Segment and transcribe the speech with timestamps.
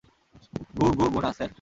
[0.77, 1.49] গু-- গু-- গুণা, স্যার।